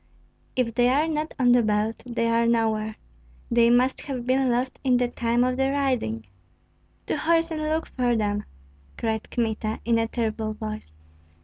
[0.55, 2.95] "If they are not on the belt, they are nowhere.
[3.51, 6.25] They must have been lost in the time of the riding."
[7.05, 8.45] "To horse and look for them!"
[8.97, 10.95] cried Kmita, in a terrible voice.